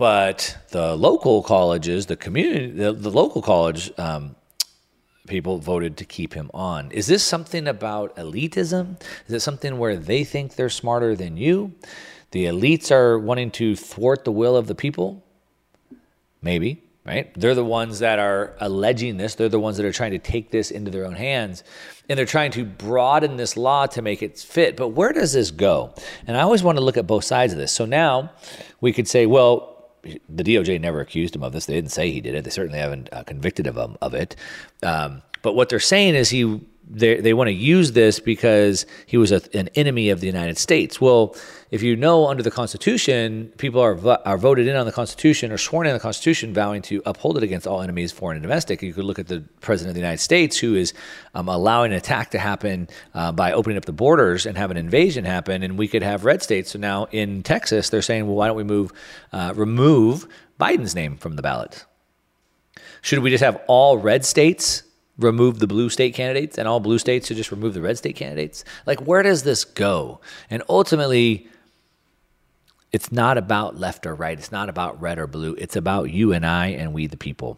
[0.04, 4.36] But the local colleges, the community, the, the local college um,
[5.28, 6.92] people voted to keep him on.
[6.92, 9.02] Is this something about elitism?
[9.28, 11.74] Is it something where they think they're smarter than you?
[12.32, 15.24] The elites are wanting to thwart the will of the people?
[16.42, 17.34] Maybe, right?
[17.36, 19.36] They're the ones that are alleging this.
[19.36, 21.64] They're the ones that are trying to take this into their own hands.
[22.10, 24.76] And they're trying to broaden this law to make it fit.
[24.76, 25.96] But where does this go?
[26.28, 27.72] And I always want to look at both sides of this.
[27.72, 28.34] So now
[28.82, 29.73] we could say, well,
[30.04, 31.66] the DOJ never accused him of this.
[31.66, 32.44] They didn't say he did it.
[32.44, 34.36] They certainly haven't uh, convicted him of, of it.
[34.82, 39.18] Um, but what they're saying is he they, they want to use this because he
[39.18, 41.00] was a, an enemy of the United States.
[41.00, 41.36] Well,
[41.72, 45.58] if you know under the Constitution, people are, are voted in on the Constitution or
[45.58, 48.84] sworn in the Constitution, vowing to uphold it against all enemies, foreign and domestic.
[48.84, 50.94] You could look at the President of the United States, who is
[51.34, 54.78] um, allowing an attack to happen uh, by opening up the borders and have an
[54.78, 56.72] invasion happen, and we could have red states.
[56.72, 58.92] So now in Texas, they're saying, well, why don't we move,
[59.32, 60.28] uh, remove
[60.60, 61.86] Biden's name from the ballot?
[63.02, 64.84] Should we just have all red states
[65.18, 68.16] remove the blue state candidates and all blue states to just remove the red state
[68.16, 68.64] candidates?
[68.86, 70.20] Like, where does this go?
[70.50, 71.48] And ultimately,
[72.92, 74.38] it's not about left or right.
[74.38, 75.56] It's not about red or blue.
[75.58, 77.58] It's about you and I and we, the people.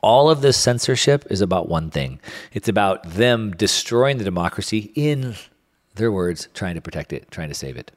[0.00, 2.20] All of this censorship is about one thing
[2.52, 5.34] it's about them destroying the democracy, in
[5.96, 7.90] their words, trying to protect it, trying to save it.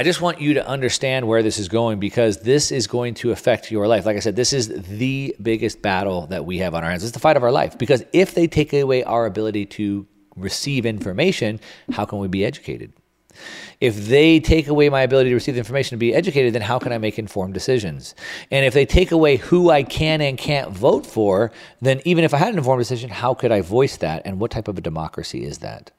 [0.00, 3.32] I just want you to understand where this is going because this is going to
[3.32, 4.06] affect your life.
[4.06, 7.04] Like I said, this is the biggest battle that we have on our hands.
[7.04, 10.86] It's the fight of our life because if they take away our ability to receive
[10.86, 11.60] information,
[11.92, 12.94] how can we be educated?
[13.78, 16.78] If they take away my ability to receive the information to be educated, then how
[16.78, 18.14] can I make informed decisions?
[18.50, 22.32] And if they take away who I can and can't vote for, then even if
[22.32, 24.22] I had an informed decision, how could I voice that?
[24.24, 25.90] And what type of a democracy is that?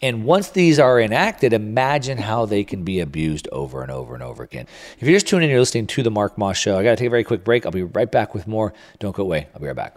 [0.00, 4.22] And once these are enacted, imagine how they can be abused over and over and
[4.22, 4.66] over again.
[4.98, 6.78] If you're just tuning in, you're listening to the Mark Moss Show.
[6.78, 7.66] I got to take a very quick break.
[7.66, 8.72] I'll be right back with more.
[8.98, 9.48] Don't go away.
[9.54, 9.96] I'll be right back.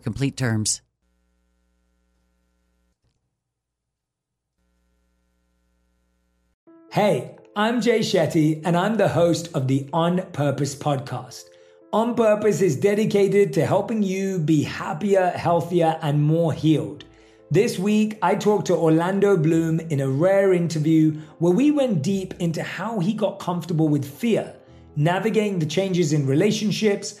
[0.00, 0.82] complete terms.
[6.92, 11.44] Hey, I'm Jay Shetty, and I'm the host of the On Purpose podcast.
[11.92, 17.04] On Purpose is dedicated to helping you be happier, healthier, and more healed.
[17.50, 22.34] This week, I talked to Orlando Bloom in a rare interview where we went deep
[22.40, 24.54] into how he got comfortable with fear,
[24.96, 27.20] navigating the changes in relationships,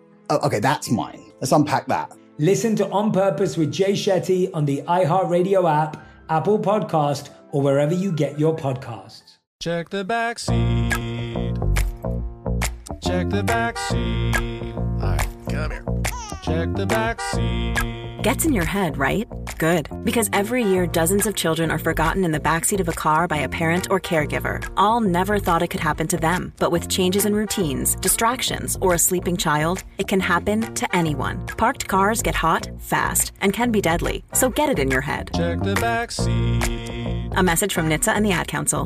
[0.31, 1.21] Oh, okay, that's mine.
[1.41, 2.13] Let's unpack that.
[2.37, 7.93] Listen to On Purpose with Jay Shetty on the iHeartRadio app, Apple Podcast, or wherever
[7.93, 9.39] you get your podcasts.
[9.59, 10.93] Check the back seat.
[13.03, 14.73] Check the back seat.
[14.73, 15.85] All right, come here.
[16.41, 18.10] Check the back seat.
[18.21, 19.27] Gets in your head, right?
[19.57, 19.89] Good.
[20.03, 23.37] Because every year, dozens of children are forgotten in the backseat of a car by
[23.37, 24.61] a parent or caregiver.
[24.77, 26.53] All never thought it could happen to them.
[26.59, 31.43] But with changes in routines, distractions, or a sleeping child, it can happen to anyone.
[31.57, 34.23] Parked cars get hot, fast, and can be deadly.
[34.33, 35.31] So get it in your head.
[35.35, 37.31] Check the back seat.
[37.31, 38.81] A message from NHTSA and the Ad Council.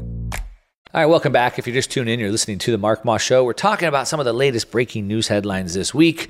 [0.94, 1.60] All right, welcome back.
[1.60, 3.44] If you're just tuning in, you're listening to the Mark Moss Show.
[3.44, 6.30] We're talking about some of the latest breaking news headlines this week.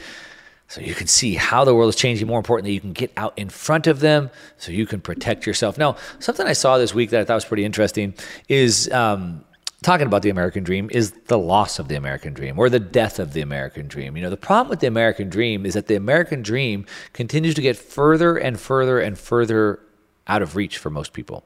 [0.67, 2.27] So you can see how the world is changing.
[2.27, 5.77] More importantly, you can get out in front of them so you can protect yourself.
[5.77, 8.15] Now, something I saw this week that I thought was pretty interesting
[8.49, 9.45] is um,
[9.83, 13.19] talking about the American dream is the loss of the American dream or the death
[13.19, 14.17] of the American dream.
[14.17, 17.61] You know, the problem with the American dream is that the American dream continues to
[17.61, 19.79] get further and further and further
[20.27, 21.45] out of reach for most people.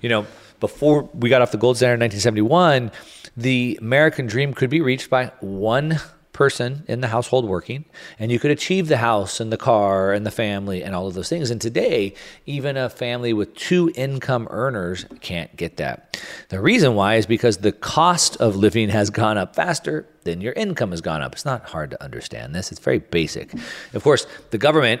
[0.00, 0.26] You know,
[0.60, 2.90] before we got off the gold standard in 1971,
[3.36, 6.00] the American dream could be reached by one
[6.34, 7.86] person in the household working,
[8.18, 11.14] and you could achieve the house and the car and the family and all of
[11.14, 11.50] those things.
[11.50, 12.12] And today,
[12.44, 16.20] even a family with two income earners can't get that.
[16.50, 20.52] The reason why is because the cost of living has gone up faster than your
[20.52, 21.32] income has gone up.
[21.32, 23.54] It's not hard to understand this, it's very basic.
[23.94, 25.00] Of course, the government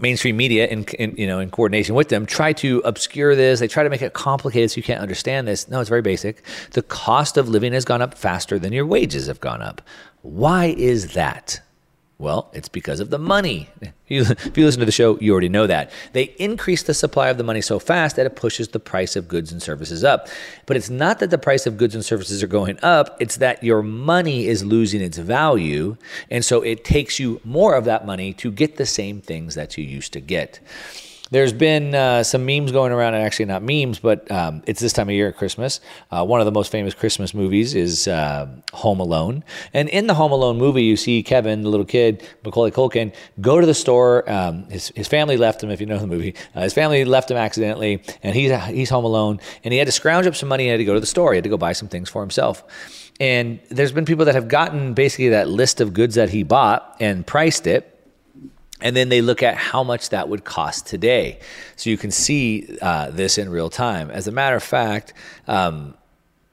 [0.00, 3.60] mainstream media in, in, you know in coordination with them try to obscure this.
[3.60, 5.68] They try to make it complicated so you can't understand this.
[5.68, 6.42] No it's very basic.
[6.72, 9.82] The cost of living has gone up faster than your wages have gone up.
[10.22, 11.60] Why is that
[12.18, 13.68] well, it's because of the money.
[14.10, 15.90] If you listen to the show, you already know that.
[16.14, 19.28] They increase the supply of the money so fast that it pushes the price of
[19.28, 20.28] goods and services up.
[20.64, 23.62] But it's not that the price of goods and services are going up, it's that
[23.62, 25.98] your money is losing its value.
[26.30, 29.76] And so it takes you more of that money to get the same things that
[29.76, 30.58] you used to get.
[31.30, 34.92] There's been uh, some memes going around, and actually not memes, but um, it's this
[34.92, 35.80] time of year at Christmas.
[36.10, 39.44] Uh, one of the most famous Christmas movies is uh, Home Alone.
[39.74, 43.60] And in the Home Alone movie, you see Kevin, the little kid, Macaulay Culkin, go
[43.60, 44.28] to the store.
[44.30, 46.34] Um, his, his family left him, if you know the movie.
[46.54, 49.40] Uh, his family left him accidentally, and he's, he's home alone.
[49.64, 51.32] And he had to scrounge up some money and had to go to the store.
[51.32, 52.64] He had to go buy some things for himself.
[53.20, 56.96] And there's been people that have gotten basically that list of goods that he bought
[57.00, 57.97] and priced it
[58.80, 61.40] and then they look at how much that would cost today.
[61.76, 64.10] So you can see uh, this in real time.
[64.10, 65.14] As a matter of fact,
[65.46, 65.94] um,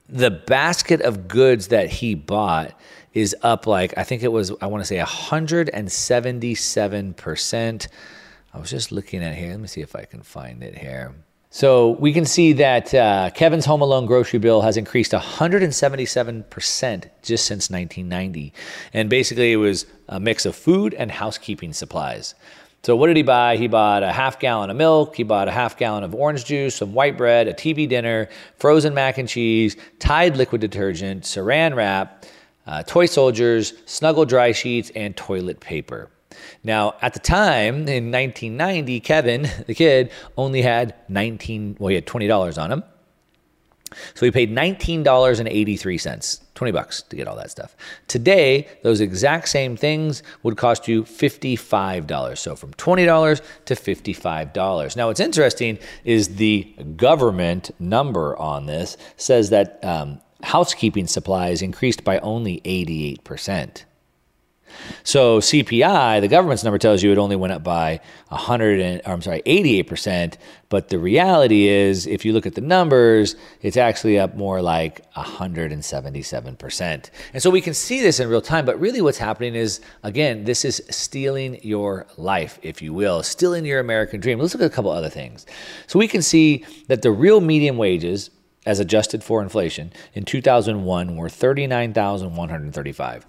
[0.10, 2.78] the basket of goods that he bought
[3.14, 7.88] is up like, I think it was, I want to say 177%.
[8.54, 9.52] I was just looking at here.
[9.52, 11.16] Let me see if I can find it here.
[11.56, 17.46] So we can see that uh, Kevin's Home Alone grocery bill has increased 177% just
[17.46, 18.52] since 1990.
[18.92, 22.36] And basically, it was a mix of food and housekeeping supplies.
[22.84, 23.56] So, what did he buy?
[23.56, 26.76] He bought a half gallon of milk, he bought a half gallon of orange juice,
[26.76, 28.28] some white bread, a TV dinner,
[28.58, 32.26] frozen mac and cheese, Tide liquid detergent, saran wrap,
[32.68, 36.10] uh, toy soldiers, snuggle dry sheets, and toilet paper.
[36.64, 42.06] Now, at the time in 1990, Kevin, the kid, only had 19, well, he had
[42.06, 42.84] $20 on him.
[44.14, 46.42] So he paid $19.83.
[46.56, 47.76] 20 bucks to get all that stuff.
[48.08, 52.38] Today, those exact same things would cost you $55.
[52.38, 54.96] So from $20 to $55.
[54.96, 56.64] Now, what's interesting is the
[56.96, 63.84] government number on this says that um, housekeeping supplies increased by only 88%.
[65.04, 68.00] So CPI, the government's number tells you it only went up by
[68.30, 70.36] 100 and, I'm sorry, 88%,
[70.70, 75.12] but the reality is if you look at the numbers, it's actually up more like
[75.14, 77.10] 177%.
[77.34, 80.44] And so we can see this in real time, but really what's happening is again,
[80.44, 84.40] this is stealing your life, if you will, stealing your American dream.
[84.40, 85.46] Let's look at a couple other things.
[85.88, 88.32] So we can see that the real median wages
[88.66, 93.26] as adjusted for inflation in 2001 were 39,135.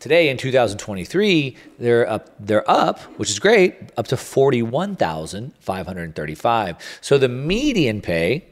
[0.00, 6.76] Today in 2023, they're up, they're up, which is great, up to 41,535.
[7.00, 8.44] So the median pay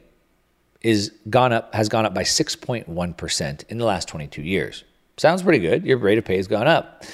[0.81, 4.83] is gone up has gone up by 6.1% in the last 22 years.
[5.15, 5.85] Sounds pretty good.
[5.85, 7.05] Your rate of pay has gone up.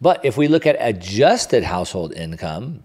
[0.00, 2.84] But if we look at adjusted household income,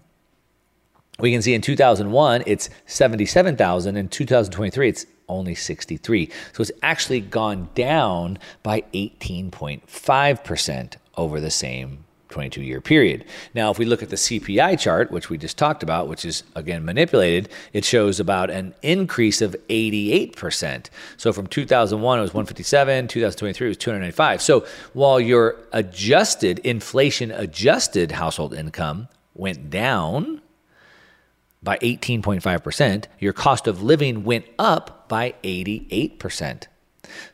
[1.20, 6.28] we can see in 2001 it's 77,000 in 2023 it's only 63.
[6.52, 13.24] So it's actually gone down by 18.5% over the same 22 year period.
[13.54, 16.42] Now, if we look at the CPI chart, which we just talked about, which is
[16.56, 20.88] again manipulated, it shows about an increase of 88%.
[21.16, 24.42] So from 2001, it was 157, 2023, it was 295.
[24.42, 30.40] So while your adjusted, inflation adjusted household income went down,
[31.62, 36.68] by 18.5%, your cost of living went up by 88%.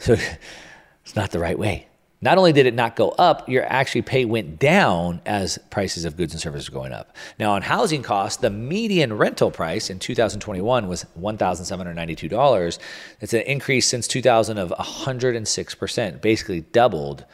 [0.00, 0.14] So
[1.04, 1.86] it's not the right way.
[2.20, 6.16] Not only did it not go up, your actually pay went down as prices of
[6.16, 7.14] goods and services were going up.
[7.38, 12.78] Now, on housing costs, the median rental price in 2021 was $1,792.
[13.20, 17.26] It's an increase since 2000 of 106%, basically doubled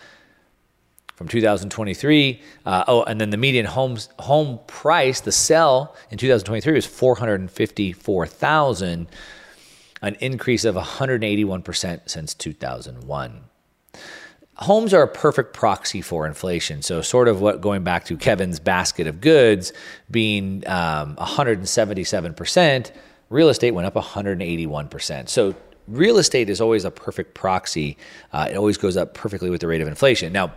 [1.15, 2.43] from 2023.
[2.67, 9.09] Uh, oh, and then the median homes home price, the sell in 2023 was 454,000,
[10.05, 13.41] an increase of 181% since 2001.
[14.57, 16.83] Homes are a perfect proxy for inflation.
[16.83, 19.73] So, sort of what going back to Kevin's basket of goods
[20.11, 22.93] being um, 177%,
[23.31, 25.29] real estate went up 181%.
[25.29, 25.57] So,
[25.89, 27.97] real estate is always a perfect proxy.
[28.33, 30.33] Uh, it always goes up perfectly with the rate of inflation.
[30.33, 30.53] Now,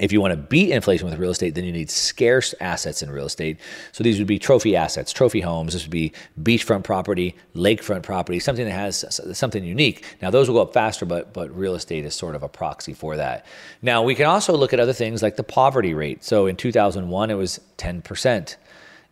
[0.00, 3.10] if you want to beat inflation with real estate, then you need scarce assets in
[3.10, 3.58] real estate.
[3.92, 5.72] So these would be trophy assets, trophy homes.
[5.72, 10.04] This would be beachfront property, lakefront property, something that has something unique.
[10.22, 12.94] Now those will go up faster, but but real estate is sort of a proxy
[12.94, 13.46] for that.
[13.82, 16.24] Now we can also look at other things like the poverty rate.
[16.24, 18.56] So in 2001 it was 10%.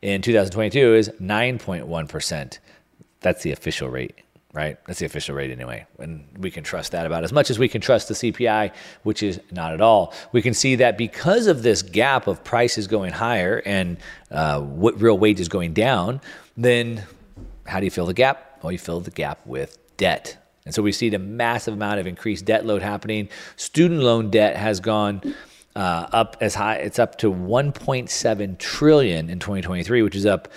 [0.03, 2.59] In 2022 it was 9.1%.
[3.20, 4.26] That's the official rate
[4.57, 4.78] right?
[4.86, 5.86] That's the official rate anyway.
[5.98, 9.22] And we can trust that about as much as we can trust the CPI, which
[9.22, 10.14] is not at all.
[10.32, 13.98] We can see that because of this gap of prices going higher and
[14.30, 16.22] uh, what real wages going down,
[16.57, 17.04] then
[17.66, 18.59] how do you fill the gap?
[18.62, 20.38] Well, you fill the gap with debt.
[20.64, 23.28] And so we see the massive amount of increased debt load happening.
[23.57, 25.34] Student loan debt has gone
[25.76, 30.48] uh, up as high, it's up to 1.7 trillion in 2023, which is up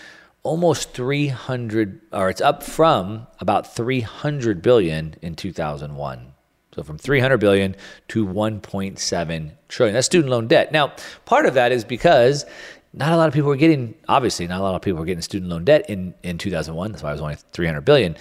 [0.49, 6.33] almost 300 or it's up from about 300 billion in 2001
[6.73, 7.75] so from 300 billion
[8.07, 9.93] to 1.7 trillion.
[9.93, 10.71] That's student loan debt.
[10.71, 10.93] Now
[11.25, 12.47] part of that is because
[12.93, 15.21] not a lot of people were getting obviously not a lot of people were getting
[15.21, 18.17] student loan debt in in 2001 that's why it was only 300 billion.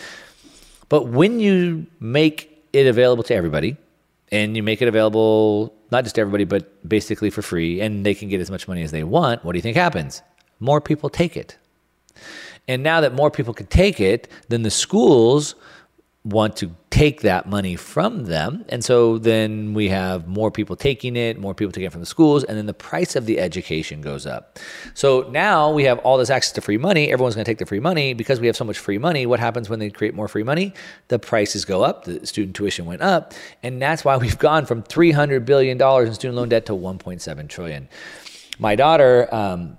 [0.91, 3.79] But when you make it available to everybody
[4.31, 8.29] and you make it available not just everybody but basically for free and they can
[8.29, 10.21] get as much money as they want what do you think happens?
[10.61, 11.57] More people take it
[12.67, 15.55] and now that more people can take it, then the schools
[16.25, 18.65] want to take that money from them.
[18.69, 22.07] And so then we have more people taking it, more people taking it from the
[22.07, 24.59] schools, and then the price of the education goes up.
[24.95, 27.11] So now we have all this access to free money.
[27.11, 28.15] Everyone's going to take the free money.
[28.15, 30.75] Because we have so much free money, what happens when they create more free money?
[31.09, 33.33] The prices go up, the student tuition went up.
[33.63, 37.89] And that's why we've gone from $300 billion in student loan debt to 1.7 trillion.
[38.59, 39.77] My daughter, um,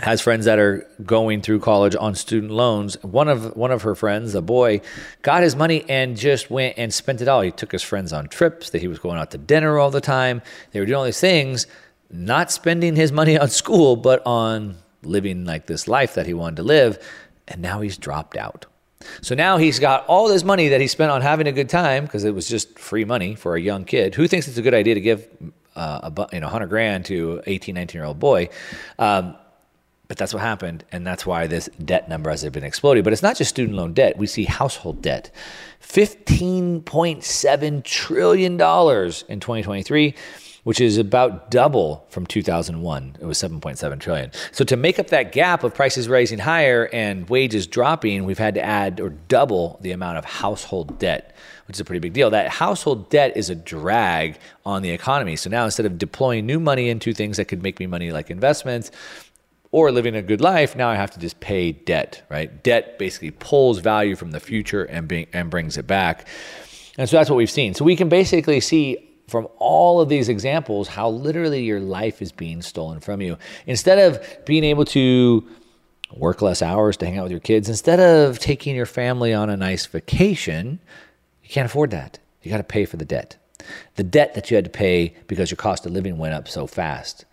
[0.00, 3.00] has friends that are going through college on student loans.
[3.02, 4.80] One of one of her friends, a boy,
[5.22, 7.42] got his money and just went and spent it all.
[7.42, 8.70] He took his friends on trips.
[8.70, 10.42] That he was going out to dinner all the time.
[10.72, 11.66] They were doing all these things,
[12.10, 16.56] not spending his money on school, but on living like this life that he wanted
[16.56, 16.98] to live.
[17.46, 18.66] And now he's dropped out.
[19.20, 22.04] So now he's got all this money that he spent on having a good time
[22.04, 24.14] because it was just free money for a young kid.
[24.14, 25.28] Who thinks it's a good idea to give
[25.76, 28.48] uh, a you know 100 grand to 18, 19 year old boy?
[28.98, 29.36] Um,
[30.06, 33.02] But that's what happened, and that's why this debt number has been exploding.
[33.02, 34.18] But it's not just student loan debt.
[34.18, 35.30] We see household debt.
[35.82, 40.14] $15.7 trillion in 2023
[40.64, 43.16] which is about double from 2001.
[43.20, 44.30] It was 7.7 trillion.
[44.50, 48.54] So to make up that gap of prices rising higher and wages dropping, we've had
[48.54, 51.36] to add or double the amount of household debt,
[51.68, 52.30] which is a pretty big deal.
[52.30, 55.36] That household debt is a drag on the economy.
[55.36, 58.30] So now instead of deploying new money into things that could make me money like
[58.30, 58.90] investments,
[59.74, 62.62] or living a good life, now I have to just pay debt, right?
[62.62, 66.28] Debt basically pulls value from the future and, be, and brings it back.
[66.96, 67.74] And so that's what we've seen.
[67.74, 72.30] So we can basically see from all of these examples how literally your life is
[72.30, 73.36] being stolen from you.
[73.66, 75.44] Instead of being able to
[76.12, 79.50] work less hours to hang out with your kids, instead of taking your family on
[79.50, 80.78] a nice vacation,
[81.42, 82.20] you can't afford that.
[82.42, 83.38] You got to pay for the debt.
[83.96, 86.68] The debt that you had to pay because your cost of living went up so
[86.68, 87.24] fast.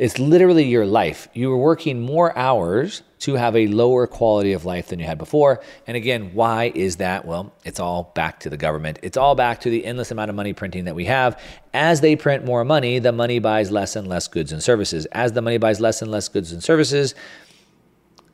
[0.00, 1.28] It's literally your life.
[1.34, 5.18] You are working more hours to have a lower quality of life than you had
[5.18, 5.60] before.
[5.86, 7.26] And again, why is that?
[7.26, 8.98] Well, it's all back to the government.
[9.02, 11.38] It's all back to the endless amount of money printing that we have.
[11.74, 15.04] As they print more money, the money buys less and less goods and services.
[15.12, 17.14] As the money buys less and less goods and services,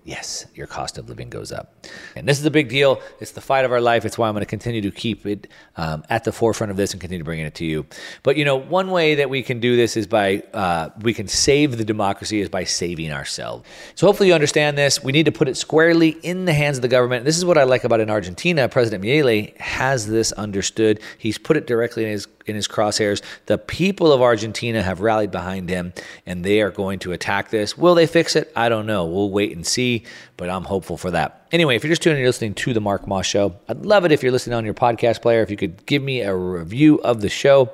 [0.07, 1.85] yes, your cost of living goes up.
[2.15, 3.01] And this is a big deal.
[3.21, 4.05] It's the fight of our life.
[4.05, 6.93] It's why I'm going to continue to keep it um, at the forefront of this
[6.93, 7.87] and continue bringing it to you.
[8.23, 11.27] But you know, one way that we can do this is by uh, we can
[11.27, 13.69] save the democracy is by saving ourselves.
[13.97, 15.03] So hopefully you understand this.
[15.03, 17.25] We need to put it squarely in the hands of the government.
[17.25, 18.69] This is what I like about in Argentina.
[18.69, 21.01] President Milei has this understood.
[21.19, 23.23] He's put it directly in his in his crosshairs.
[23.47, 25.93] The people of Argentina have rallied behind him
[26.25, 27.77] and they are going to attack this.
[27.77, 28.53] Will they fix it?
[28.57, 29.05] I don't know.
[29.05, 30.05] We'll wait and see,
[30.37, 31.47] but I'm hopeful for that.
[31.53, 34.05] Anyway, if you're just tuning in, you're listening to The Mark Moss Show, I'd love
[34.05, 35.43] it if you're listening on your podcast player.
[35.43, 37.71] If you could give me a review of the show,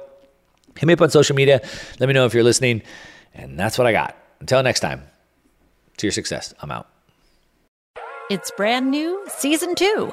[0.77, 1.61] hit me up on social media.
[2.01, 2.83] Let me know if you're listening.
[3.35, 4.17] And that's what I got.
[4.41, 5.03] Until next time,
[5.99, 6.53] to your success.
[6.61, 6.89] I'm out.
[8.31, 10.13] It's brand new, season two.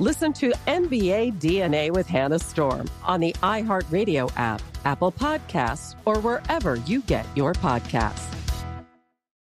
[0.00, 6.76] Listen to NBA DNA with Hannah Storm on the iHeartRadio app, Apple Podcasts, or wherever
[6.76, 8.34] you get your podcasts.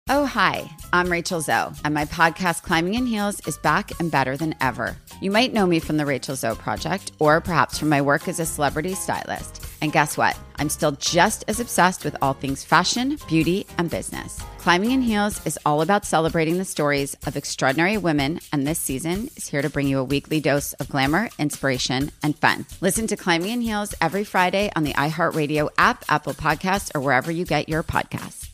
[0.10, 4.36] Oh, hi, I'm Rachel Zoe, and my podcast, Climbing in Heels, is back and better
[4.36, 4.98] than ever.
[5.22, 8.40] You might know me from the Rachel Zoe Project, or perhaps from my work as
[8.40, 9.64] a celebrity stylist.
[9.80, 10.36] And guess what?
[10.56, 14.42] I'm still just as obsessed with all things fashion, beauty, and business.
[14.62, 19.28] Climbing in Heels is all about celebrating the stories of extraordinary women, and this season
[19.36, 22.68] is here to bring you a weekly dose of glamour, inspiration, and fun.
[22.80, 27.32] Listen to Climbing in Heels every Friday on the iHeartRadio app, Apple Podcasts, or wherever
[27.32, 28.51] you get your podcasts.